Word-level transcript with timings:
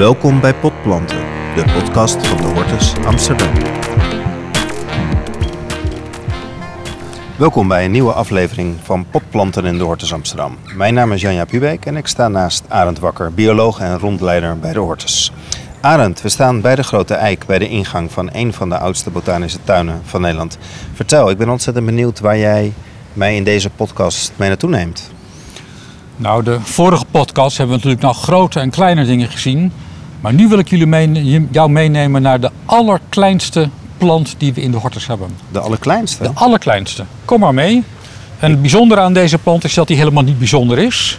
Welkom 0.00 0.40
bij 0.40 0.54
Potplanten, 0.54 1.18
de 1.54 1.64
podcast 1.72 2.26
van 2.26 2.36
de 2.36 2.42
Hortus 2.42 2.94
Amsterdam. 3.06 3.48
Welkom 7.36 7.68
bij 7.68 7.84
een 7.84 7.90
nieuwe 7.90 8.12
aflevering 8.12 8.76
van 8.82 9.06
Potplanten 9.10 9.64
in 9.64 9.78
de 9.78 9.84
Hortus 9.84 10.12
Amsterdam. 10.12 10.56
Mijn 10.76 10.94
naam 10.94 11.12
is 11.12 11.20
Janja 11.20 11.44
Pubeek 11.44 11.86
en 11.86 11.96
ik 11.96 12.06
sta 12.06 12.28
naast 12.28 12.64
Arend 12.68 12.98
Wakker, 12.98 13.32
bioloog 13.32 13.80
en 13.80 13.98
rondleider 13.98 14.58
bij 14.58 14.72
de 14.72 14.78
Hortus. 14.78 15.32
Arend, 15.80 16.22
we 16.22 16.28
staan 16.28 16.60
bij 16.60 16.74
de 16.74 16.82
Grote 16.82 17.14
Eik, 17.14 17.46
bij 17.46 17.58
de 17.58 17.68
ingang 17.68 18.12
van 18.12 18.28
een 18.32 18.52
van 18.52 18.68
de 18.68 18.78
oudste 18.78 19.10
botanische 19.10 19.58
tuinen 19.64 20.00
van 20.04 20.20
Nederland. 20.20 20.58
Vertel, 20.92 21.30
ik 21.30 21.38
ben 21.38 21.48
ontzettend 21.48 21.86
benieuwd 21.86 22.20
waar 22.20 22.38
jij 22.38 22.72
mij 23.12 23.36
in 23.36 23.44
deze 23.44 23.70
podcast 23.70 24.32
mee 24.36 24.48
naartoe 24.48 24.70
neemt. 24.70 25.10
Nou, 26.16 26.42
de 26.42 26.60
vorige 26.60 27.04
podcast 27.10 27.56
hebben 27.56 27.76
we 27.76 27.82
natuurlijk 27.82 28.14
nog 28.14 28.22
grote 28.22 28.60
en 28.60 28.70
kleine 28.70 29.04
dingen 29.04 29.28
gezien. 29.28 29.72
Maar 30.20 30.34
nu 30.34 30.48
wil 30.48 30.58
ik 30.58 30.68
jullie 30.68 30.86
mee, 30.86 31.48
jou 31.50 31.70
meenemen 31.70 32.22
naar 32.22 32.40
de 32.40 32.50
allerkleinste 32.64 33.68
plant 33.98 34.34
die 34.38 34.52
we 34.52 34.60
in 34.60 34.70
de 34.70 34.76
hortus 34.76 35.06
hebben. 35.06 35.28
De 35.52 35.60
allerkleinste? 35.60 36.22
De 36.22 36.30
allerkleinste. 36.34 37.04
Kom 37.24 37.40
maar 37.40 37.54
mee. 37.54 37.84
En 38.38 38.50
het 38.50 38.60
bijzondere 38.60 39.00
aan 39.00 39.12
deze 39.12 39.38
plant 39.38 39.64
is 39.64 39.74
dat 39.74 39.88
hij 39.88 39.96
helemaal 39.96 40.22
niet 40.22 40.38
bijzonder 40.38 40.78
is. 40.78 41.18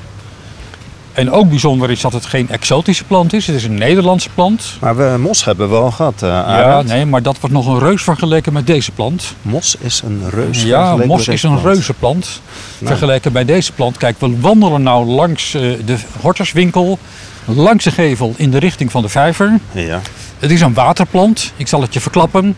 En 1.14 1.32
ook 1.32 1.50
bijzonder 1.50 1.90
is 1.90 2.02
dat 2.02 2.14
het 2.14 2.26
geen 2.26 2.50
exotische 2.50 3.04
plant 3.04 3.34
is. 3.34 3.48
Het 3.48 3.56
is 3.56 3.64
een 3.64 3.78
Nederlandse 3.78 4.30
plant. 4.34 4.78
Maar 4.80 4.96
we, 4.96 5.18
mos 5.20 5.46
hebben 5.46 5.70
we 5.70 5.76
al 5.76 5.92
gehad, 5.92 6.22
uh, 6.24 6.30
Ja, 6.30 6.82
nee, 6.82 7.06
maar 7.06 7.22
dat 7.22 7.40
wordt 7.40 7.56
nog 7.56 7.68
een 7.68 7.80
reus 7.80 8.04
vergeleken 8.04 8.54
met 8.54 8.68
deze 8.68 8.92
plant. 8.92 9.36
Mos 9.42 9.76
is 9.80 10.02
een 10.06 10.30
reus 10.30 10.64
Ja, 10.64 10.96
mos 10.96 11.28
is 11.28 11.44
een 11.44 11.62
reuzenplant. 11.62 12.42
Nou. 12.78 12.88
Vergeleken 12.88 13.32
bij 13.32 13.46
deze 13.46 13.72
plant. 13.72 13.98
Kijk, 13.98 14.20
we 14.20 14.40
wandelen 14.40 14.84
nou 14.84 15.06
langs 15.06 15.54
uh, 15.56 15.62
de 15.86 15.98
hortuswinkel. 16.22 17.00
Langs 17.46 17.84
de 17.84 17.92
gevel 17.92 18.34
in 18.38 18.52
de 18.52 18.58
richting 18.58 18.92
van 18.92 19.02
de 19.02 19.10
vijver. 19.10 19.60
Ja. 19.72 20.02
Het 20.40 20.52
is 20.52 20.62
een 20.62 20.74
waterplant. 20.74 21.54
Ik 21.56 21.68
zal 21.68 21.82
het 21.82 21.94
je 21.94 22.00
verklappen. 22.00 22.58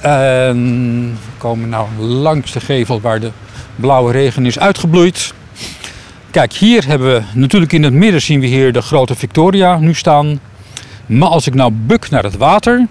En 0.00 1.10
we 1.12 1.38
komen 1.38 1.68
nou 1.68 1.88
langs 1.98 2.52
de 2.52 2.60
gevel 2.60 3.00
waar 3.00 3.20
de 3.20 3.30
blauwe 3.76 4.12
regen 4.12 4.46
is 4.46 4.58
uitgebloeid. 4.58 5.32
Kijk, 6.38 6.52
hier 6.52 6.86
hebben 6.86 7.14
we 7.14 7.22
natuurlijk 7.34 7.72
in 7.72 7.82
het 7.82 7.92
midden 7.92 8.22
zien 8.22 8.40
we 8.40 8.46
hier 8.46 8.72
de 8.72 8.82
grote 8.82 9.14
Victoria 9.14 9.78
nu 9.78 9.94
staan. 9.94 10.40
Maar 11.06 11.28
als 11.28 11.46
ik 11.46 11.54
nou 11.54 11.72
buk 11.72 12.10
naar 12.10 12.22
het 12.22 12.36
water. 12.36 12.86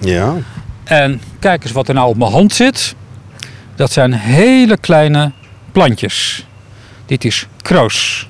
Ja. 0.00 0.36
En 0.84 1.20
kijk 1.38 1.62
eens 1.62 1.72
wat 1.72 1.88
er 1.88 1.94
nou 1.94 2.08
op 2.08 2.16
mijn 2.16 2.30
hand 2.30 2.52
zit. 2.52 2.94
Dat 3.74 3.92
zijn 3.92 4.12
hele 4.12 4.76
kleine 4.76 5.32
plantjes. 5.72 6.46
Dit 7.06 7.24
is 7.24 7.46
kroos. 7.62 8.28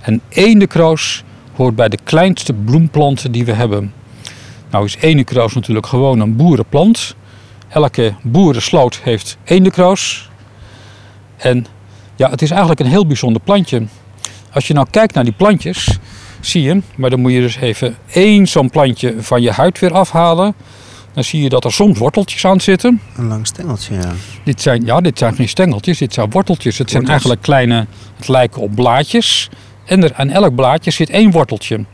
En 0.00 0.20
eendekroos 0.28 1.24
hoort 1.54 1.76
bij 1.76 1.88
de 1.88 1.98
kleinste 2.04 2.52
bloemplanten 2.52 3.32
die 3.32 3.44
we 3.44 3.52
hebben. 3.52 3.92
Nou 4.70 4.84
is 4.84 4.96
eendekroos 5.00 5.54
natuurlijk 5.54 5.86
gewoon 5.86 6.20
een 6.20 6.36
boerenplant. 6.36 7.14
Elke 7.68 8.14
boerensloot 8.22 9.00
heeft 9.02 9.36
eendekroos. 9.44 10.30
En 11.36 11.66
ja, 12.16 12.30
het 12.30 12.42
is 12.42 12.50
eigenlijk 12.50 12.80
een 12.80 12.86
heel 12.86 13.06
bijzonder 13.06 13.42
plantje. 13.42 13.82
Als 14.52 14.66
je 14.66 14.74
nou 14.74 14.86
kijkt 14.90 15.14
naar 15.14 15.24
die 15.24 15.32
plantjes, 15.32 15.98
zie 16.40 16.62
je, 16.62 16.82
maar 16.96 17.10
dan 17.10 17.20
moet 17.20 17.32
je 17.32 17.40
dus 17.40 17.56
even 17.56 17.96
één 18.12 18.46
zo'n 18.46 18.70
plantje 18.70 19.14
van 19.18 19.42
je 19.42 19.50
huid 19.50 19.78
weer 19.78 19.92
afhalen. 19.92 20.54
Dan 21.12 21.24
zie 21.24 21.42
je 21.42 21.48
dat 21.48 21.64
er 21.64 21.72
soms 21.72 21.98
worteltjes 21.98 22.46
aan 22.46 22.60
zitten. 22.60 23.00
Een 23.16 23.26
lang 23.26 23.46
stengeltje, 23.46 23.94
ja. 23.94 24.12
Dit 24.44 24.60
zijn, 24.60 24.84
ja, 24.84 25.00
dit 25.00 25.18
zijn 25.18 25.34
geen 25.34 25.48
stengeltjes, 25.48 25.98
dit 25.98 26.14
zijn 26.14 26.30
worteltjes. 26.30 26.78
Het 26.78 26.90
zijn 26.90 27.08
eigenlijk 27.08 27.42
kleine, 27.42 27.86
het 28.16 28.28
lijken 28.28 28.62
op 28.62 28.74
blaadjes. 28.74 29.48
En 29.84 30.02
er, 30.02 30.14
aan 30.14 30.30
elk 30.30 30.54
blaadje 30.54 30.90
zit 30.90 31.10
één 31.10 31.30
worteltje. 31.30 31.84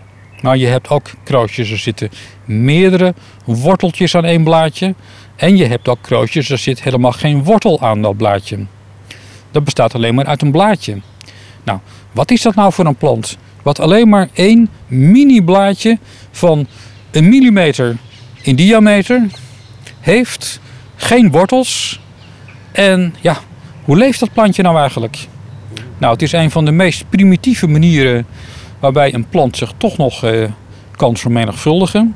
Maar 0.40 0.56
je 0.56 0.66
hebt 0.66 0.88
ook 0.88 1.10
kroosjes, 1.24 1.70
er 1.70 1.78
zitten 1.78 2.10
meerdere 2.44 3.14
worteltjes 3.44 4.14
aan 4.14 4.24
één 4.24 4.44
blaadje. 4.44 4.94
En 5.36 5.56
je 5.56 5.66
hebt 5.66 5.88
ook 5.88 5.98
kroosjes, 6.00 6.50
er 6.50 6.58
zit 6.58 6.82
helemaal 6.82 7.12
geen 7.12 7.44
wortel 7.44 7.80
aan 7.80 8.02
dat 8.02 8.16
blaadje. 8.16 8.66
Dat 9.50 9.64
bestaat 9.64 9.94
alleen 9.94 10.14
maar 10.14 10.26
uit 10.26 10.42
een 10.42 10.50
blaadje. 10.50 11.00
Nou, 11.64 11.78
wat 12.12 12.30
is 12.30 12.42
dat 12.42 12.54
nou 12.54 12.72
voor 12.72 12.86
een 12.86 12.96
plant? 12.96 13.38
Wat 13.62 13.80
alleen 13.80 14.08
maar 14.08 14.28
één 14.32 14.68
mini 14.86 15.42
blaadje 15.42 15.98
van 16.30 16.66
een 17.10 17.28
millimeter 17.28 17.96
in 18.42 18.56
diameter 18.56 19.26
heeft, 20.00 20.60
geen 20.96 21.30
wortels. 21.30 22.00
En 22.72 23.14
ja, 23.20 23.36
hoe 23.84 23.96
leeft 23.96 24.20
dat 24.20 24.32
plantje 24.32 24.62
nou 24.62 24.78
eigenlijk? 24.78 25.28
Nou, 25.98 26.12
het 26.12 26.22
is 26.22 26.32
een 26.32 26.50
van 26.50 26.64
de 26.64 26.70
meest 26.70 27.04
primitieve 27.08 27.66
manieren 27.66 28.26
waarbij 28.78 29.14
een 29.14 29.28
plant 29.28 29.56
zich 29.56 29.72
toch 29.76 29.96
nog 29.96 30.24
eh, 30.24 30.48
kan 30.96 31.16
vermenigvuldigen. 31.16 32.14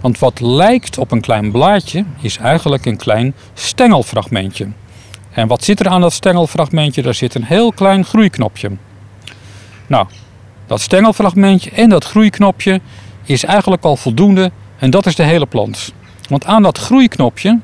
Want 0.00 0.18
wat 0.18 0.40
lijkt 0.40 0.98
op 0.98 1.10
een 1.10 1.20
klein 1.20 1.50
blaadje 1.50 2.04
is 2.20 2.36
eigenlijk 2.36 2.86
een 2.86 2.96
klein 2.96 3.34
stengelfragmentje. 3.54 4.68
En 5.38 5.46
wat 5.46 5.64
zit 5.64 5.80
er 5.80 5.88
aan 5.88 6.00
dat 6.00 6.12
stengelfragmentje? 6.12 7.02
Daar 7.02 7.14
zit 7.14 7.34
een 7.34 7.44
heel 7.44 7.72
klein 7.72 8.04
groeiknopje. 8.04 8.70
Nou, 9.86 10.06
dat 10.66 10.80
stengelfragmentje 10.80 11.70
en 11.70 11.88
dat 11.88 12.04
groeiknopje 12.04 12.80
is 13.24 13.44
eigenlijk 13.44 13.84
al 13.84 13.96
voldoende 13.96 14.50
en 14.78 14.90
dat 14.90 15.06
is 15.06 15.14
de 15.14 15.22
hele 15.22 15.46
plant. 15.46 15.92
Want 16.28 16.44
aan 16.44 16.62
dat 16.62 16.78
groeiknopje, 16.78 17.58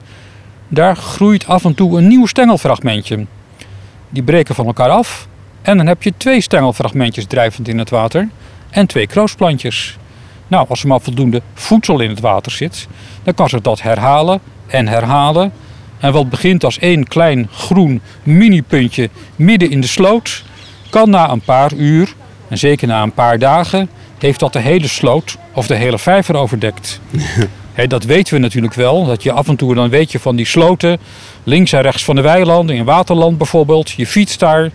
daar 0.69 0.97
groeit 0.97 1.47
af 1.47 1.65
en 1.65 1.75
toe 1.75 1.99
een 1.99 2.09
nieuw 2.09 2.27
stengelfragmentje. 2.27 3.27
Die 4.09 4.23
breken 4.23 4.55
van 4.55 4.67
elkaar 4.67 4.91
af 4.91 5.29
en 5.63 5.77
dan 5.77 5.87
heb 5.87 6.03
je 6.03 6.13
twee 6.17 6.41
stengelfragmentjes 6.41 7.27
drijvend 7.27 7.69
in 7.69 7.79
het 7.79 7.91
water 7.91 8.29
en 8.71 8.87
twee 8.87 9.07
kroosplantjes. 9.07 9.97
Nou, 10.49 10.69
als 10.69 10.83
er 10.83 10.89
maar 10.89 11.01
voldoende 11.01 11.43
voedsel 11.55 12.01
in 12.01 12.11
het 12.11 12.21
water 12.21 12.53
zit, 12.53 12.89
dan 13.23 13.35
kan 13.35 13.49
zich 13.49 13.61
dat 13.61 13.83
herhalen 13.83 14.41
en 14.67 14.89
herhalen 14.89 15.53
en 16.05 16.13
wat 16.13 16.31
begint 16.31 16.65
als 16.65 16.79
één 16.79 17.09
klein 17.09 17.49
groen 17.53 18.01
mini-puntje 18.23 19.09
midden 19.37 19.71
in 19.71 19.81
de 19.81 19.87
sloot, 19.87 20.45
kan 20.91 21.11
na 21.11 21.31
een 21.31 21.41
paar 21.41 21.73
uur, 21.73 22.15
en 22.49 22.59
zeker 22.59 22.89
na 22.89 23.03
een 23.03 23.13
paar 23.13 23.39
dagen, 23.39 23.89
heeft 24.19 24.41
dat 24.41 24.53
de 24.53 24.59
hele 24.59 24.89
sloot 24.89 25.37
of 25.53 25.67
de 25.67 25.75
hele 25.75 25.99
vijver 25.99 26.37
overdekt. 26.37 27.01
dat 27.89 28.05
weten 28.05 28.35
we 28.35 28.41
natuurlijk 28.41 28.75
wel, 28.75 29.05
dat 29.05 29.23
je 29.23 29.33
af 29.33 29.49
en 29.49 29.57
toe, 29.57 29.75
dan 29.75 29.89
weet 29.89 30.13
je 30.13 30.19
van 30.19 30.37
die 30.37 30.47
sloten, 30.47 30.99
links 31.45 31.73
en 31.73 31.83
rechts 31.83 32.05
van 32.05 32.17
de 32.17 32.23
weilanden, 32.23 32.77
in 32.77 32.85
Waterland 32.85 33.39
bijvoorbeeld, 33.39 33.91
je 33.91 34.07
fietst 34.07 34.41
daar 34.41 34.71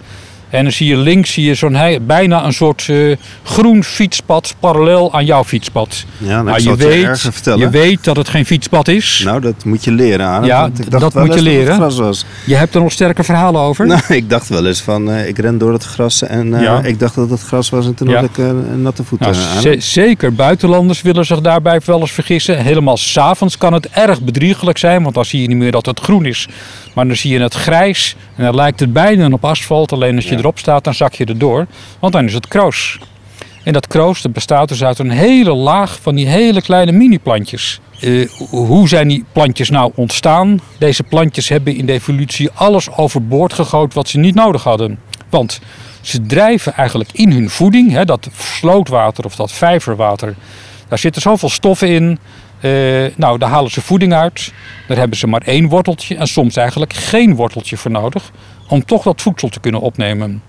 en 0.50 0.64
dan 0.64 0.72
zie 0.72 0.88
je 0.88 0.98
links 0.98 1.34
zie 1.34 1.46
je 1.46 1.56
zo'n 1.56 1.78
bijna 2.02 2.46
een 2.46 2.54
soort 2.54 2.88
uh, 2.88 3.16
groen 3.44 3.84
fietspad 3.84 4.56
parallel 4.60 5.14
aan 5.14 5.26
jouw 5.26 5.44
fietspad. 5.44 6.06
Ja, 6.18 6.42
nou, 6.42 6.62
je, 6.62 6.76
weet, 6.76 7.30
je 7.44 7.70
weet 7.70 8.04
dat 8.04 8.16
het 8.16 8.30
geen 8.30 8.46
fietspad 8.46 8.88
is. 8.88 9.22
Nou, 9.26 9.42
dat 9.42 9.66
moet 9.66 9.84
je 9.84 9.92
leren 9.92 10.26
aan. 10.26 10.46
Ja, 10.46 10.66
ik 10.66 10.92
dacht 10.92 11.14
dat 11.14 11.26
moet 11.26 11.34
je 11.34 11.42
leren. 11.42 11.76
gras 11.76 11.98
was. 11.98 12.26
Je 12.46 12.56
hebt 12.56 12.76
er 12.76 12.82
nog 12.82 12.92
sterke 12.92 13.24
verhalen 13.24 13.62
over? 13.62 13.88
Nou, 13.90 14.02
ik 14.08 14.30
dacht 14.30 14.50
wel 14.50 14.66
eens 14.66 14.82
van, 14.82 15.10
uh, 15.10 15.28
ik 15.28 15.38
ren 15.38 15.58
door 15.58 15.74
het 15.74 15.84
gras 15.84 16.22
en 16.24 16.48
uh, 16.48 16.62
ja. 16.62 16.84
ik 16.84 17.00
dacht 17.00 17.16
dat 17.16 17.30
het 17.30 17.42
gras 17.42 17.70
was 17.70 17.86
en 17.86 17.94
toen 17.94 18.08
ja. 18.08 18.16
had 18.16 18.24
ik 18.24 18.38
een 18.38 18.82
natte 18.82 19.04
voeten 19.04 19.32
nou, 19.32 19.68
aan. 19.68 19.82
Zeker, 19.82 20.34
buitenlanders 20.34 21.02
willen 21.02 21.26
zich 21.26 21.42
daarbij 21.42 21.82
wel 21.86 22.00
eens 22.00 22.12
vergissen. 22.12 22.64
Helemaal 22.64 22.98
s'avonds 22.98 23.58
kan 23.58 23.74
het 23.74 23.90
erg 23.90 24.22
bedriegelijk 24.22 24.78
zijn, 24.78 25.04
want 25.04 25.16
dan 25.16 25.26
zie 25.26 25.42
je 25.42 25.48
niet 25.48 25.58
meer 25.58 25.72
dat 25.72 25.86
het 25.86 26.00
groen 26.00 26.26
is. 26.26 26.48
Maar 26.94 27.08
dan 27.08 27.16
zie 27.16 27.34
je 27.34 27.40
het 27.40 27.54
grijs 27.54 28.16
en 28.36 28.44
dan 28.44 28.56
lijkt 28.56 28.80
het 28.80 28.94
bijna 28.94 29.30
op 29.30 29.46
asfalt. 29.46 29.92
Alleen 29.92 30.16
als 30.16 30.26
je 30.26 30.39
erop 30.40 30.60
staat, 30.60 30.84
dan 30.84 30.94
zak 30.94 31.14
je 31.14 31.26
erdoor. 31.26 31.68
Want 32.00 32.14
dan 32.14 32.26
is 32.26 32.34
het 32.34 32.48
kroos. 32.48 33.00
En 33.64 33.74
dat 33.74 33.88
kroos 33.88 34.22
dat 34.22 34.34
bestaat 34.34 34.68
dus 34.68 34.84
uit 34.84 35.00
een 35.00 35.12
hele 35.12 35.54
laag 35.54 36.00
van 36.02 36.16
die 36.16 36.28
hele 36.28 36.62
kleine 36.62 36.92
mini-plantjes. 36.92 37.80
Uh, 38.02 38.30
hoe 38.50 38.88
zijn 38.88 39.08
die 39.08 39.26
plantjes 39.32 39.70
nou 39.70 39.92
ontstaan? 39.96 40.60
Deze 40.78 41.04
plantjes 41.04 41.50
hebben 41.50 41.76
in 41.76 41.86
de 41.86 41.92
evolutie 41.92 42.50
alles 42.54 42.92
overboord 42.92 43.54
gegooid 43.54 43.94
wat 43.94 44.08
ze 44.08 44.18
niet 44.18 44.36
nodig 44.36 44.64
hadden. 44.64 45.00
Want 45.30 45.60
ze 46.02 46.22
drijven 46.22 46.74
eigenlijk 46.74 47.10
in 47.14 47.32
hun 47.32 47.50
voeding, 47.50 47.92
hè, 47.92 48.06
dat 48.06 48.28
slootwater 48.38 49.26
of 49.26 49.36
dat 49.36 49.52
vijverwater, 49.52 50.36
daar 50.88 51.00
zitten 51.00 51.22
zoveel 51.22 51.50
stoffen 51.50 51.88
in. 51.88 52.20
Uh, 52.62 53.06
nou, 53.16 53.38
daar 53.38 53.50
halen 53.50 53.72
ze 53.72 53.82
voeding 53.82 54.14
uit. 54.14 54.54
Daar 54.88 54.98
hebben 54.98 55.18
ze 55.18 55.28
maar 55.28 55.42
één 55.42 55.68
worteltje 55.68 56.16
en 56.16 56.28
soms 56.28 56.56
eigenlijk 56.56 56.94
geen 56.94 57.36
worteltje 57.36 57.78
voor 57.78 57.92
nodig 57.92 58.32
om 58.68 58.86
toch 58.86 59.04
dat 59.04 59.22
voedsel 59.22 59.50
te 59.50 59.60
kunnen 59.60 59.82
opnemen. 59.82 60.42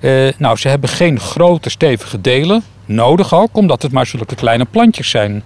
Uh, 0.00 0.28
nou, 0.38 0.56
ze 0.56 0.68
hebben 0.68 0.88
geen 0.88 1.20
grote 1.20 1.70
stevige 1.70 2.20
delen, 2.20 2.62
nodig 2.84 3.34
ook, 3.34 3.56
omdat 3.56 3.82
het 3.82 3.92
maar 3.92 4.06
zulke 4.06 4.34
kleine 4.34 4.64
plantjes 4.64 5.10
zijn. 5.10 5.42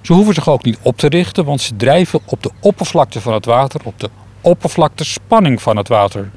Ze 0.00 0.12
hoeven 0.12 0.34
zich 0.34 0.48
ook 0.48 0.64
niet 0.64 0.78
op 0.82 0.98
te 0.98 1.08
richten, 1.08 1.44
want 1.44 1.60
ze 1.60 1.76
drijven 1.76 2.20
op 2.24 2.42
de 2.42 2.50
oppervlakte 2.60 3.20
van 3.20 3.32
het 3.32 3.44
water, 3.44 3.80
op 3.84 4.00
de 4.00 4.10
oppervlaktespanning 4.40 5.62
van 5.62 5.76
het 5.76 5.88
water. 5.88 6.30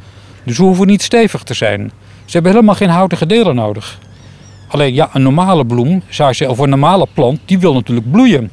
Dus 0.43 0.55
ze 0.55 0.61
hoeven 0.61 0.87
niet 0.87 1.01
stevig 1.01 1.43
te 1.43 1.53
zijn. 1.53 1.91
Ze 2.25 2.31
hebben 2.31 2.51
helemaal 2.51 2.75
geen 2.75 2.89
houtige 2.89 3.25
delen 3.25 3.55
nodig. 3.55 3.99
Alleen 4.67 4.93
ja, 4.93 5.09
een 5.13 5.21
normale 5.21 5.65
bloem, 5.65 6.03
zou 6.09 6.33
je, 6.35 6.49
of 6.49 6.57
een 6.57 6.69
normale 6.69 7.07
plant, 7.13 7.39
die 7.45 7.59
wil 7.59 7.73
natuurlijk 7.73 8.11
bloeien. 8.11 8.51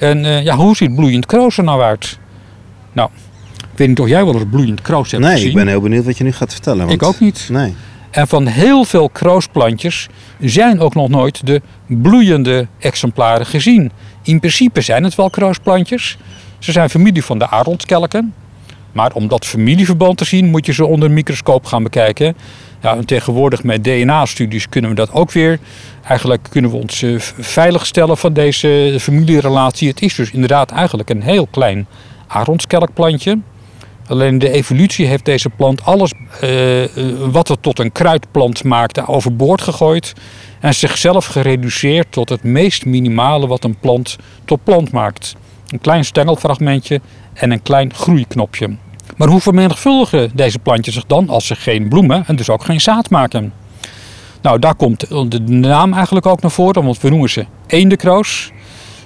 En 0.00 0.24
uh, 0.24 0.44
ja, 0.44 0.56
hoe 0.56 0.76
ziet 0.76 0.94
bloeiend 0.94 1.26
kroos 1.26 1.58
er 1.58 1.64
nou 1.64 1.82
uit? 1.82 2.18
Nou, 2.92 3.10
ik 3.56 3.78
weet 3.78 3.88
niet 3.88 4.00
of 4.00 4.08
jij 4.08 4.24
wel 4.24 4.34
eens 4.34 4.44
bloeiend 4.50 4.80
kroos 4.82 5.10
hebt 5.10 5.22
nee, 5.22 5.32
gezien. 5.32 5.46
Nee, 5.46 5.56
ik 5.56 5.64
ben 5.64 5.72
heel 5.72 5.80
benieuwd 5.80 6.04
wat 6.04 6.18
je 6.18 6.24
nu 6.24 6.32
gaat 6.32 6.52
vertellen. 6.52 6.86
Want... 6.86 7.02
Ik 7.02 7.02
ook 7.02 7.20
niet. 7.20 7.48
Nee. 7.50 7.74
En 8.10 8.28
van 8.28 8.46
heel 8.46 8.84
veel 8.84 9.08
kroosplantjes 9.08 10.08
zijn 10.40 10.80
ook 10.80 10.94
nog 10.94 11.08
nooit 11.08 11.46
de 11.46 11.62
bloeiende 11.86 12.66
exemplaren 12.78 13.46
gezien. 13.46 13.92
In 14.22 14.38
principe 14.40 14.80
zijn 14.80 15.04
het 15.04 15.14
wel 15.14 15.30
kroosplantjes. 15.30 16.18
Ze 16.58 16.72
zijn 16.72 16.90
familie 16.90 17.24
van 17.24 17.38
de 17.38 17.46
aronskelken. 17.46 18.34
Maar 18.92 19.12
om 19.12 19.28
dat 19.28 19.46
familieverband 19.46 20.18
te 20.18 20.24
zien 20.24 20.46
moet 20.46 20.66
je 20.66 20.72
ze 20.72 20.84
onder 20.84 21.08
een 21.08 21.14
microscoop 21.14 21.64
gaan 21.66 21.82
bekijken. 21.82 22.36
Ja, 22.82 22.96
en 22.96 23.04
tegenwoordig 23.04 23.62
met 23.62 23.84
DNA-studies 23.84 24.68
kunnen 24.68 24.90
we 24.90 24.96
dat 24.96 25.12
ook 25.12 25.32
weer. 25.32 25.58
Eigenlijk 26.04 26.46
kunnen 26.50 26.70
we 26.70 26.76
ons 26.76 27.02
uh, 27.02 27.20
veilig 27.38 27.86
stellen 27.86 28.16
van 28.16 28.32
deze 28.32 28.96
familierelatie. 29.00 29.88
Het 29.88 30.02
is 30.02 30.14
dus 30.14 30.30
inderdaad 30.30 30.70
eigenlijk 30.70 31.10
een 31.10 31.22
heel 31.22 31.46
klein 31.46 31.86
aronskelkplantje. 32.26 33.38
Alleen 34.06 34.38
de 34.38 34.50
evolutie 34.50 35.06
heeft 35.06 35.24
deze 35.24 35.50
plant 35.50 35.84
alles 35.84 36.12
uh, 36.44 36.84
wat 37.30 37.48
het 37.48 37.62
tot 37.62 37.78
een 37.78 37.92
kruidplant 37.92 38.64
maakte 38.64 39.06
overboord 39.06 39.62
gegooid. 39.62 40.12
En 40.60 40.74
zichzelf 40.74 41.26
gereduceerd 41.26 42.06
tot 42.12 42.28
het 42.28 42.42
meest 42.42 42.84
minimale 42.84 43.46
wat 43.46 43.64
een 43.64 43.76
plant 43.80 44.16
tot 44.44 44.64
plant 44.64 44.92
maakt. 44.92 45.36
Een 45.70 45.80
klein 45.80 46.04
stengelfragmentje 46.04 47.00
en 47.32 47.50
een 47.50 47.62
klein 47.62 47.94
groeiknopje. 47.94 48.76
Maar 49.16 49.28
hoe 49.28 49.40
vermenigvuldigen 49.40 50.30
deze 50.34 50.58
plantjes 50.58 50.94
zich 50.94 51.06
dan 51.06 51.28
als 51.28 51.46
ze 51.46 51.54
geen 51.54 51.88
bloemen 51.88 52.24
en 52.26 52.36
dus 52.36 52.50
ook 52.50 52.64
geen 52.64 52.80
zaad 52.80 53.10
maken? 53.10 53.52
Nou, 54.42 54.58
daar 54.58 54.74
komt 54.74 55.08
de 55.30 55.40
naam 55.40 55.92
eigenlijk 55.92 56.26
ook 56.26 56.40
naar 56.40 56.50
voren, 56.50 56.84
want 56.84 57.00
we 57.00 57.08
noemen 57.08 57.30
ze 57.30 57.46
eendekroos. 57.66 58.50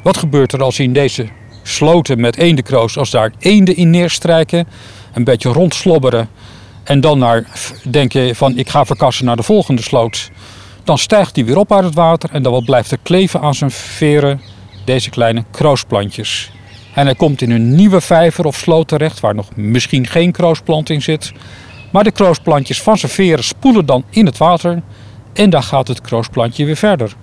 Wat 0.02 0.16
gebeurt 0.16 0.52
er 0.52 0.62
als 0.62 0.78
in 0.78 0.93
deze 0.93 1.28
sloten 1.62 2.20
met 2.20 2.37
eendekroos, 2.37 2.99
als 2.99 3.11
daar 3.11 3.32
eenden 3.38 3.76
in 3.76 3.90
neerstrijken, 3.90 4.69
een 5.12 5.25
beetje 5.25 5.49
rondslobberen 5.49 6.28
en 6.84 7.00
dan 7.00 7.19
naar, 7.19 7.46
denk 7.82 8.12
je 8.12 8.34
van 8.34 8.58
ik 8.58 8.69
ga 8.69 8.84
verkassen 8.84 9.25
naar 9.25 9.37
de 9.37 9.43
volgende 9.43 9.82
sloot. 9.82 10.31
Dan 10.84 10.99
stijgt 10.99 11.34
die 11.34 11.44
weer 11.44 11.58
op 11.58 11.72
uit 11.72 11.84
het 11.84 11.94
water 11.94 12.31
en 12.32 12.43
dan 12.43 12.64
blijft 12.64 12.90
er 12.90 12.99
kleven 13.02 13.40
aan 13.40 13.55
zijn 13.55 13.70
veren, 13.70 14.40
deze 14.85 15.11
kleine 15.11 15.45
kroosplantjes. 15.51 16.51
En 16.95 17.05
hij 17.05 17.15
komt 17.15 17.43
in 17.43 17.51
een 17.51 17.75
nieuwe 17.75 18.01
vijver 18.01 18.45
of 18.45 18.57
sloot 18.57 18.89
terecht 18.89 19.21
waar 19.21 19.35
nog 19.35 19.57
misschien 19.57 20.07
geen 20.07 20.33
kroosplant 20.33 20.91
in 20.91 21.03
zit. 21.03 21.33
Maar 21.91 22.05
de 22.05 22.11
kroosplantjes 22.11 22.83
van 22.83 22.99
zijn 22.99 23.13
veren 23.13 23.45
spoelen 23.45 23.87
dan 23.87 24.05
in 24.11 24.27
het 24.27 24.39
water 24.39 24.83
en 25.33 25.51
dan 25.51 25.63
gaat 25.63 25.89
het 25.89 26.01
kroosplantje 26.01 26.65
weer 26.65 26.77
verder. 26.77 27.15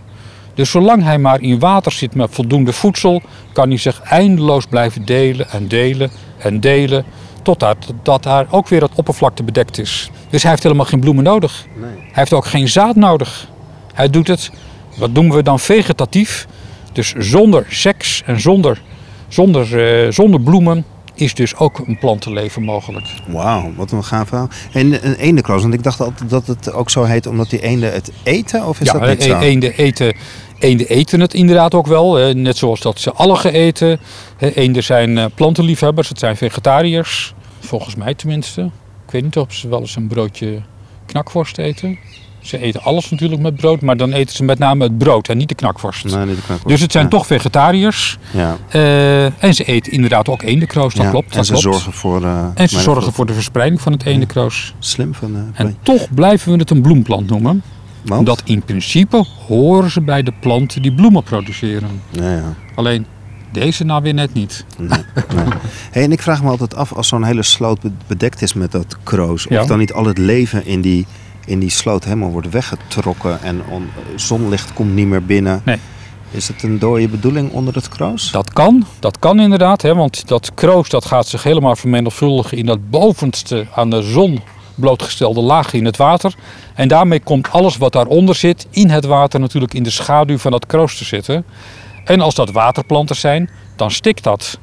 Dus 0.53 0.71
zolang 0.71 1.03
hij 1.03 1.17
maar 1.17 1.41
in 1.41 1.59
water 1.59 1.91
zit 1.91 2.15
met 2.15 2.29
voldoende 2.31 2.73
voedsel, 2.73 3.21
kan 3.53 3.69
hij 3.69 3.77
zich 3.77 4.01
eindeloos 4.01 4.65
blijven 4.65 5.05
delen 5.05 5.49
en 5.49 5.67
delen 5.67 6.11
en 6.37 6.59
delen. 6.59 7.05
Totdat 7.41 7.77
dat 8.03 8.23
daar 8.23 8.45
ook 8.49 8.67
weer 8.67 8.81
het 8.81 8.91
oppervlakte 8.95 9.43
bedekt 9.43 9.77
is. 9.77 10.09
Dus 10.29 10.41
hij 10.41 10.51
heeft 10.51 10.63
helemaal 10.63 10.85
geen 10.85 10.99
bloemen 10.99 11.23
nodig. 11.23 11.65
Nee. 11.75 11.89
Hij 11.89 12.09
heeft 12.11 12.33
ook 12.33 12.45
geen 12.45 12.67
zaad 12.67 12.95
nodig. 12.95 13.47
Hij 13.93 14.09
doet 14.09 14.27
het, 14.27 14.51
wat 14.97 15.11
noemen 15.11 15.35
we 15.35 15.43
dan 15.43 15.59
vegetatief. 15.59 16.47
Dus 16.91 17.13
zonder 17.17 17.65
seks 17.69 18.23
en 18.25 18.39
zonder 18.39 18.81
zonder, 19.33 20.03
uh, 20.05 20.11
zonder 20.11 20.41
bloemen 20.41 20.85
is 21.13 21.33
dus 21.33 21.55
ook 21.55 21.79
een 21.79 21.97
plantenleven 21.97 22.63
mogelijk. 22.63 23.05
Wauw, 23.27 23.71
wat 23.75 23.91
een 23.91 24.03
gaaf 24.03 24.27
verhaal. 24.27 24.49
En 24.71 25.05
een 25.05 25.15
eendekroos, 25.15 25.61
want 25.61 25.73
ik 25.73 25.83
dacht 25.83 26.01
altijd 26.01 26.29
dat 26.29 26.47
het 26.47 26.73
ook 26.73 26.89
zo 26.89 27.03
heet 27.03 27.27
omdat 27.27 27.49
die 27.49 27.61
eenden 27.61 27.93
het 27.93 28.11
eten, 28.23 28.67
of 28.67 28.79
is 28.79 28.91
ja, 28.91 28.99
dat 28.99 29.09
niet 29.09 29.23
zo? 29.23 29.39
eenden 29.39 29.73
eten, 29.73 30.15
eenden 30.59 30.87
eten 30.87 31.19
het 31.19 31.33
inderdaad 31.33 31.73
ook 31.73 31.87
wel. 31.87 32.33
Net 32.33 32.57
zoals 32.57 32.79
dat 32.79 32.99
ze 32.99 33.11
algen 33.11 33.53
eten. 33.53 33.99
Eenden 34.37 34.83
zijn 34.83 35.17
eh, 35.17 35.25
plantenliefhebbers, 35.35 36.09
het 36.09 36.19
zijn 36.19 36.37
vegetariërs. 36.37 37.33
Volgens 37.59 37.95
mij 37.95 38.13
tenminste. 38.13 38.61
Ik 39.05 39.11
weet 39.11 39.23
niet 39.23 39.37
of 39.37 39.53
ze 39.53 39.67
wel 39.67 39.79
eens 39.79 39.95
een 39.95 40.07
broodje 40.07 40.61
knakworst 41.05 41.57
eten. 41.57 41.97
Ze 42.41 42.57
eten 42.57 42.83
alles 42.83 43.09
natuurlijk 43.09 43.41
met 43.41 43.55
brood, 43.55 43.81
maar 43.81 43.97
dan 43.97 44.11
eten 44.13 44.35
ze 44.35 44.43
met 44.43 44.59
name 44.59 44.83
het 44.83 44.97
brood 44.97 45.27
en 45.27 45.37
niet 45.37 45.49
de 45.49 45.55
knakworst. 45.55 46.03
Nee, 46.03 46.25
niet 46.25 46.35
de 46.35 46.41
knakworst. 46.41 46.67
Dus 46.67 46.81
het 46.81 46.91
zijn 46.91 47.09
toch 47.09 47.25
vegetariërs. 47.25 48.17
Ja. 48.31 48.57
Uh, 48.75 49.43
en 49.43 49.53
ze 49.53 49.63
eten 49.63 49.91
inderdaad 49.91 50.29
ook 50.29 50.41
eendekroos, 50.41 50.93
dat 50.93 51.09
klopt. 51.09 51.27
Dat 51.27 51.37
en 51.37 51.45
ze 51.45 51.51
klopt. 51.51 51.65
zorgen 51.65 51.93
voor... 51.93 52.21
Uh, 52.21 52.45
en 52.53 52.69
ze 52.69 52.79
zorgen 52.79 53.13
voor 53.13 53.25
de 53.25 53.33
verspreiding 53.33 53.81
van 53.81 53.91
het 53.91 54.05
eendekroos. 54.05 54.73
Slim 54.79 55.13
van... 55.13 55.35
Uh, 55.35 55.41
en 55.53 55.77
toch 55.83 56.13
blijven 56.13 56.51
we 56.51 56.57
het 56.57 56.69
een 56.69 56.81
bloemplant 56.81 57.29
noemen. 57.29 57.63
Want? 58.01 58.19
Omdat 58.19 58.41
in 58.45 58.61
principe 58.63 59.25
horen 59.47 59.91
ze 59.91 60.01
bij 60.01 60.23
de 60.23 60.33
planten 60.39 60.81
die 60.81 60.93
bloemen 60.93 61.23
produceren. 61.23 62.01
Alleen 62.75 63.05
deze 63.51 63.83
nou 63.83 64.01
weer 64.01 64.13
net 64.13 64.33
niet. 64.33 64.65
Nee, 64.77 64.87
nee. 65.35 65.45
Hey, 65.91 66.03
en 66.03 66.11
ik 66.11 66.21
vraag 66.21 66.43
me 66.43 66.49
altijd 66.49 66.75
af, 66.75 66.93
als 66.93 67.07
zo'n 67.07 67.23
hele 67.23 67.43
sloot 67.43 67.79
bedekt 68.07 68.41
is 68.41 68.53
met 68.53 68.71
dat 68.71 68.97
kroos... 69.03 69.47
of 69.47 69.65
dan 69.65 69.77
niet 69.77 69.93
al 69.93 70.05
het 70.05 70.17
leven 70.17 70.65
in 70.65 70.81
die 70.81 71.05
in 71.45 71.59
die 71.59 71.69
sloot 71.69 72.03
helemaal 72.03 72.31
wordt 72.31 72.49
weggetrokken 72.49 73.41
en 73.41 73.63
zonlicht 74.15 74.73
komt 74.73 74.93
niet 74.93 75.07
meer 75.07 75.25
binnen. 75.25 75.61
Nee. 75.65 75.79
Is 76.31 76.47
het 76.47 76.63
een 76.63 76.79
dode 76.79 77.07
bedoeling 77.07 77.51
onder 77.51 77.75
het 77.75 77.89
kroos? 77.89 78.31
Dat 78.31 78.53
kan, 78.53 78.85
dat 78.99 79.19
kan 79.19 79.39
inderdaad. 79.39 79.81
Hè, 79.81 79.95
want 79.95 80.27
dat 80.27 80.53
kroos 80.53 80.89
dat 80.89 81.05
gaat 81.05 81.27
zich 81.27 81.43
helemaal 81.43 81.75
vermenigvuldigen 81.75 82.57
in 82.57 82.65
dat 82.65 82.89
bovenste 82.89 83.67
aan 83.75 83.89
de 83.89 84.01
zon 84.01 84.39
blootgestelde 84.75 85.41
laagje 85.41 85.77
in 85.77 85.85
het 85.85 85.97
water. 85.97 86.35
En 86.75 86.87
daarmee 86.87 87.19
komt 87.19 87.51
alles 87.51 87.77
wat 87.77 87.93
daaronder 87.93 88.35
zit 88.35 88.67
in 88.69 88.89
het 88.89 89.05
water 89.05 89.39
natuurlijk 89.39 89.73
in 89.73 89.83
de 89.83 89.89
schaduw 89.89 90.37
van 90.37 90.51
dat 90.51 90.65
kroos 90.65 90.97
te 90.97 91.05
zitten. 91.05 91.45
En 92.05 92.21
als 92.21 92.35
dat 92.35 92.51
waterplanten 92.51 93.15
zijn, 93.15 93.49
dan 93.75 93.91
stikt 93.91 94.23
dat. 94.23 94.59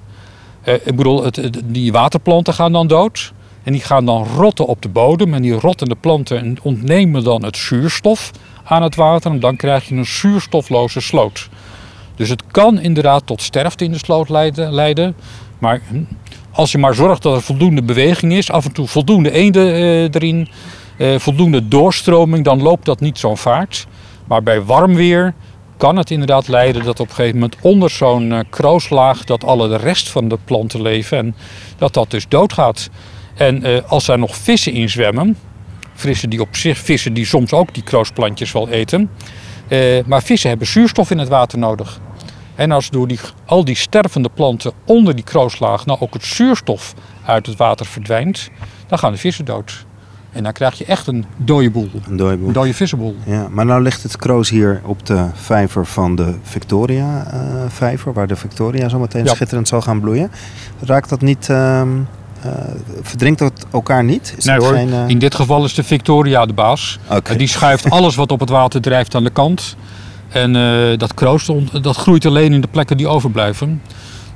Eh, 0.63 0.75
ik 0.75 0.97
bedoel, 0.97 1.25
het, 1.25 1.61
die 1.65 1.93
waterplanten 1.93 2.55
gaan 2.55 2.73
dan 2.73 2.87
dood. 2.87 3.33
En 3.69 3.75
die 3.75 3.83
gaan 3.83 4.05
dan 4.05 4.25
rotten 4.37 4.67
op 4.67 4.83
de 4.83 4.89
bodem. 4.89 5.35
En 5.35 5.43
die 5.43 5.53
rottende 5.53 5.95
planten 5.95 6.57
ontnemen 6.63 7.25
dan 7.25 7.45
het 7.45 7.57
zuurstof 7.57 8.31
aan 8.65 8.83
het 8.83 8.95
water. 8.95 9.31
En 9.31 9.41
dan 9.41 9.57
krijg 9.57 9.89
je 9.89 9.95
een 9.95 10.07
zuurstofloze 10.07 11.01
sloot. 11.01 11.49
Dus 12.15 12.29
het 12.29 12.43
kan 12.51 12.81
inderdaad 12.81 13.27
tot 13.27 13.43
sterfte 13.43 13.85
in 13.85 13.93
de 13.93 13.99
sloot 13.99 14.29
leiden. 14.55 15.15
Maar 15.59 15.81
hm, 15.89 16.03
als 16.51 16.73
je 16.73 16.79
maar 16.79 16.95
zorgt 16.95 17.23
dat 17.23 17.35
er 17.35 17.43
voldoende 17.43 17.83
beweging 17.83 18.33
is, 18.33 18.51
af 18.51 18.65
en 18.65 18.73
toe 18.73 18.87
voldoende 18.87 19.31
eenden 19.31 19.73
eh, 19.73 20.03
erin, 20.03 20.49
eh, 20.99 21.19
voldoende 21.19 21.69
doorstroming, 21.69 22.45
dan 22.45 22.63
loopt 22.63 22.85
dat 22.85 23.01
niet 23.01 23.19
zo'n 23.19 23.37
vaart. 23.37 23.87
Maar 24.27 24.43
bij 24.43 24.63
warm 24.63 24.95
weer 24.95 25.35
kan 25.77 25.97
het 25.97 26.11
inderdaad 26.11 26.49
leiden 26.49 26.85
dat 26.85 27.01
op 27.01 27.09
een 27.09 27.15
gegeven 27.15 27.39
moment 27.39 27.57
onder 27.61 27.91
zo'n 27.91 28.31
uh, 28.31 28.39
krooslaag 28.51 29.25
dat 29.25 29.45
alle 29.45 29.69
de 29.69 29.77
rest 29.77 30.09
van 30.09 30.29
de 30.29 30.39
planten 30.45 30.83
leven 30.83 31.19
en 31.19 31.35
dat 31.79 31.95
dat 31.95 32.11
dus 32.11 32.29
doodgaat. 32.29 32.91
En 33.39 33.67
uh, 33.67 33.81
als 33.87 34.09
er 34.09 34.19
nog 34.19 34.37
vissen 34.37 34.73
in 34.73 34.89
zwemmen, 34.89 35.37
vissen 35.95 36.31
die 36.31 36.41
op 36.41 36.57
zich, 36.57 36.79
vissen 36.79 37.13
die 37.13 37.25
soms 37.25 37.53
ook 37.53 37.75
die 37.75 37.83
kroosplantjes 37.83 38.53
wel 38.53 38.69
eten, 38.69 39.11
uh, 39.69 40.05
maar 40.07 40.23
vissen 40.23 40.49
hebben 40.49 40.67
zuurstof 40.67 41.11
in 41.11 41.19
het 41.19 41.29
water 41.29 41.59
nodig. 41.59 42.01
En 42.55 42.71
als 42.71 42.91
door 42.91 43.09
die, 43.09 43.19
al 43.45 43.65
die 43.65 43.77
stervende 43.77 44.29
planten 44.35 44.73
onder 44.85 45.15
die 45.15 45.25
krooslaag 45.25 45.87
nou 45.87 46.01
ook 46.01 46.15
het 46.15 46.25
zuurstof 46.25 46.95
uit 47.25 47.47
het 47.47 47.57
water 47.57 47.87
verdwijnt, 47.87 48.51
dan 48.87 48.99
gaan 48.99 49.13
de 49.13 49.19
vissen 49.19 49.45
dood. 49.45 49.87
En 50.33 50.43
dan 50.43 50.53
krijg 50.53 50.79
je 50.79 50.85
echt 50.85 51.07
een 51.07 51.25
dode 51.37 51.71
boel. 51.71 51.91
Een 52.09 52.17
dode 52.17 52.37
boel. 52.37 52.47
Een 52.47 52.53
dode 52.53 52.75
vissenboel. 52.75 53.17
Ja, 53.25 53.49
maar 53.51 53.67
nou 53.67 53.83
ligt 53.83 54.03
het 54.03 54.17
kroos 54.17 54.51
hier 54.51 54.81
op 54.85 55.07
de 55.07 55.27
vijver 55.35 55.87
van 55.87 56.17
de 56.17 56.35
Victoria-vijver, 56.43 58.13
waar 58.13 58.27
de 58.27 58.37
Victoria 58.37 58.89
zo 58.89 58.99
meteen 58.99 59.29
schitterend 59.29 59.69
zal 59.69 59.81
gaan 59.81 60.01
bloeien. 60.01 60.31
Raakt 60.81 61.09
dat 61.09 61.21
niet 61.21 61.49
uh, 61.49 61.83
uh, 62.47 62.53
verdrinkt 63.03 63.39
dat 63.39 63.67
elkaar 63.73 64.05
niet? 64.05 64.35
Is 64.37 64.45
nee 64.45 64.57
hoor, 64.57 64.73
geen, 64.73 64.89
uh... 64.89 65.09
in 65.09 65.19
dit 65.19 65.35
geval 65.35 65.65
is 65.65 65.75
de 65.75 65.83
Victoria 65.83 66.47
de 66.47 66.53
baas. 66.53 66.99
Okay. 67.11 67.37
die 67.37 67.47
schuift 67.47 67.91
alles 67.97 68.15
wat 68.15 68.33
op 68.33 68.41
het 68.41 68.49
water 68.49 68.81
drijft 68.81 69.15
aan 69.15 69.25
de 69.25 69.31
kant. 69.31 69.77
En 70.29 70.55
uh, 70.55 70.99
dat 70.99 71.15
kroos 71.15 71.51
dat 71.83 71.97
groeit 71.97 72.27
alleen 72.27 72.53
in 72.53 72.61
de 72.61 72.69
plekken 72.69 72.97
die 72.97 73.09
overblijven. 73.09 73.83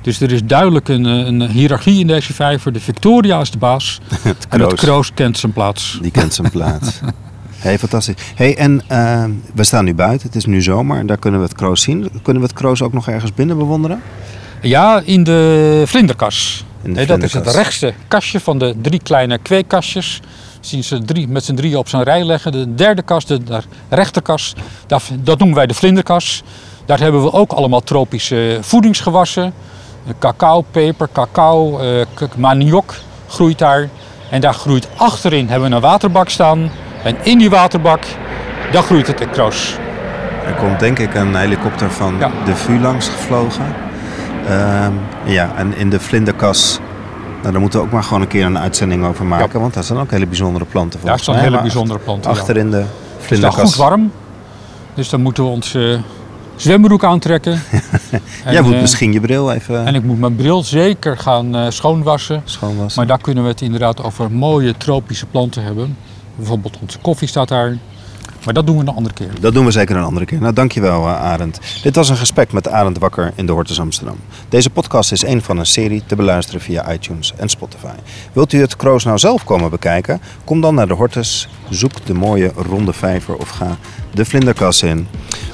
Dus 0.01 0.21
er 0.21 0.31
is 0.31 0.43
duidelijk 0.43 0.87
een, 0.87 1.05
een 1.05 1.49
hiërarchie 1.49 1.99
in 1.99 2.07
deze 2.07 2.33
vijver. 2.33 2.73
De 2.73 2.79
Victoria 2.79 3.39
is 3.39 3.51
de 3.51 3.57
baas. 3.57 3.99
het 4.21 4.47
en 4.49 4.59
het 4.59 4.73
kroos 4.73 5.13
kent 5.13 5.37
zijn 5.37 5.53
plaats. 5.53 5.97
Die 6.01 6.11
kent 6.11 6.33
zijn 6.33 6.49
plaats. 6.49 6.99
Hey, 7.63 7.79
fantastisch. 7.79 8.15
Hey, 8.35 8.57
en 8.57 8.83
we 9.53 9.63
staan 9.63 9.85
nu 9.85 9.93
buiten, 9.93 10.27
het 10.27 10.35
is 10.35 10.45
nu 10.45 10.61
zomer 10.61 10.97
en 10.97 11.07
daar 11.07 11.17
kunnen 11.17 11.39
we 11.39 11.45
het 11.45 11.55
kroos 11.55 11.81
zien. 11.81 12.09
Kunnen 12.21 12.41
we 12.41 12.47
het 12.47 12.57
kroos 12.57 12.81
ook 12.81 12.93
nog 12.93 13.07
ergens 13.07 13.33
binnen 13.33 13.57
bewonderen? 13.57 14.01
Ja, 14.61 15.01
in 15.05 15.23
de 15.23 15.83
vlinderkas. 15.85 16.65
Nee, 16.83 17.05
dat 17.05 17.23
is 17.23 17.33
het 17.33 17.47
rechtste 17.47 17.93
kastje 18.07 18.39
van 18.39 18.57
de 18.57 18.75
drie 18.81 18.99
kleine 19.03 19.37
kweekkastjes. 19.37 20.19
Zien 20.59 20.83
ze 20.83 21.01
drie, 21.01 21.27
met 21.27 21.43
z'n 21.43 21.53
drieën 21.53 21.77
op 21.77 21.89
zijn 21.89 22.03
rij 22.03 22.23
leggen. 22.23 22.51
De 22.51 22.75
derde 22.75 23.01
kast, 23.01 23.27
de, 23.27 23.43
de 23.43 23.61
rechterkast, 23.89 24.57
dat, 24.87 25.03
dat 25.19 25.37
noemen 25.37 25.57
wij 25.57 25.67
de 25.67 25.73
vlinderkas. 25.73 26.43
Daar 26.85 26.99
hebben 26.99 27.23
we 27.23 27.31
ook 27.31 27.51
allemaal 27.51 27.81
tropische 27.81 28.57
voedingsgewassen. 28.61 29.53
Cacao, 30.19 30.61
peper, 30.71 31.09
cacao, 31.11 31.81
uh, 31.81 32.05
maniok 32.35 32.93
groeit 33.27 33.59
daar. 33.59 33.89
En 34.29 34.41
daar 34.41 34.53
groeit 34.53 34.87
achterin 34.95 35.49
hebben 35.49 35.69
we 35.69 35.75
een 35.75 35.81
waterbak 35.81 36.29
staan. 36.29 36.71
En 37.03 37.17
in 37.23 37.37
die 37.37 37.49
waterbak, 37.49 38.03
daar 38.71 38.83
groeit 38.83 39.07
het 39.07 39.29
kroos. 39.29 39.77
Er 40.45 40.53
komt 40.53 40.79
denk 40.79 40.99
ik 40.99 41.13
een 41.13 41.35
helikopter 41.35 41.91
van 41.91 42.19
de 42.45 42.55
VU 42.55 42.79
langs 42.79 43.07
gevlogen. 43.07 43.75
Uh, 44.49 44.87
ja, 45.25 45.51
en 45.55 45.75
in 45.77 45.89
de 45.89 45.99
vlinderkas 45.99 46.79
Nou, 47.41 47.51
daar 47.51 47.61
moeten 47.61 47.79
we 47.79 47.85
ook 47.85 47.91
maar 47.91 48.03
gewoon 48.03 48.21
een 48.21 48.27
keer 48.27 48.45
een 48.45 48.57
uitzending 48.59 49.05
over 49.05 49.25
maken. 49.25 49.59
Want 49.59 49.73
dat 49.73 49.85
zijn 49.85 49.99
ook 49.99 50.11
hele 50.11 50.27
bijzondere 50.27 50.65
planten 50.65 50.91
Daar 50.91 51.01
volgens 51.01 51.23
staan 51.23 51.35
mij. 51.35 51.43
hele 51.43 51.61
bijzondere 51.61 51.99
planten. 51.99 52.31
ja. 52.31 52.37
Achter 52.37 52.57
in 52.57 52.71
de 52.71 52.77
Het 52.77 52.85
is 53.19 53.25
vlinderkas. 53.25 53.59
goed 53.61 53.75
warm. 53.75 54.11
Dus 54.93 55.09
dan 55.09 55.21
moeten 55.21 55.43
we 55.43 55.49
ons 55.49 55.73
eh, 55.75 55.99
zwembroek 56.55 57.03
aantrekken. 57.03 57.61
En, 58.45 58.53
Jij 58.53 58.61
moet 58.61 58.73
eh, 58.73 58.81
misschien 58.81 59.11
je 59.13 59.19
bril 59.21 59.51
even 59.51 59.85
En 59.85 59.95
ik 59.95 60.03
moet 60.03 60.19
mijn 60.19 60.35
bril 60.35 60.63
zeker 60.63 61.17
gaan 61.17 61.55
eh, 61.55 61.65
schoonwassen. 61.69 62.41
schoonwassen. 62.45 62.99
Maar 63.01 63.07
daar 63.07 63.21
kunnen 63.21 63.43
we 63.43 63.49
het 63.49 63.61
inderdaad 63.61 64.03
over 64.03 64.31
mooie 64.31 64.77
tropische 64.77 65.25
planten 65.25 65.63
hebben. 65.63 65.97
Bijvoorbeeld 66.35 66.77
onze 66.81 66.97
koffie 66.99 67.27
staat 67.27 67.47
daar. 67.47 67.77
Maar 68.45 68.53
dat 68.53 68.65
doen 68.67 68.75
we 68.77 68.81
een 68.81 68.95
andere 68.95 69.15
keer. 69.15 69.29
Dat 69.39 69.53
doen 69.53 69.65
we 69.65 69.71
zeker 69.71 69.95
een 69.95 70.03
andere 70.03 70.25
keer. 70.25 70.39
Nou, 70.41 70.53
dankjewel 70.53 71.07
uh, 71.07 71.21
Arend. 71.21 71.59
Dit 71.83 71.95
was 71.95 72.09
een 72.09 72.17
gesprek 72.17 72.51
met 72.51 72.69
Arend 72.69 72.97
Wakker 72.97 73.31
in 73.35 73.45
de 73.45 73.51
Hortus 73.51 73.79
Amsterdam. 73.79 74.15
Deze 74.49 74.69
podcast 74.69 75.11
is 75.11 75.25
een 75.25 75.41
van 75.41 75.57
een 75.57 75.65
serie 75.65 76.03
te 76.05 76.15
beluisteren 76.15 76.61
via 76.61 76.91
iTunes 76.93 77.33
en 77.35 77.49
Spotify. 77.49 77.93
Wilt 78.33 78.53
u 78.53 78.59
het 78.61 78.75
Kroos 78.75 79.03
nou 79.03 79.17
zelf 79.17 79.43
komen 79.43 79.69
bekijken? 79.69 80.21
Kom 80.43 80.61
dan 80.61 80.75
naar 80.75 80.87
de 80.87 80.93
Hortus, 80.93 81.49
zoek 81.69 82.05
de 82.05 82.13
mooie 82.13 82.51
ronde 82.55 82.93
vijver 82.93 83.35
of 83.35 83.49
ga 83.49 83.77
de 84.13 84.25
vlinderkas 84.25 84.83
in 84.83 85.07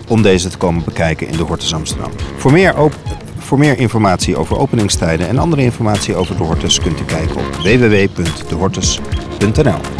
om 0.07 0.21
deze 0.21 0.49
te 0.49 0.57
komen 0.57 0.83
bekijken 0.83 1.27
in 1.27 1.37
de 1.37 1.43
Hortus 1.43 1.73
Amsterdam. 1.73 2.11
Voor 2.37 2.51
meer, 2.51 2.77
op- 2.79 2.95
voor 3.37 3.57
meer 3.59 3.77
informatie 3.77 4.37
over 4.37 4.57
openingstijden 4.57 5.27
en 5.27 5.37
andere 5.37 5.61
informatie 5.61 6.15
over 6.15 6.37
de 6.37 6.43
Hortus 6.43 6.79
kunt 6.79 6.99
u 6.99 7.03
kijken 7.03 7.35
op 7.35 7.55
www.dehortus.nl. 7.55 9.98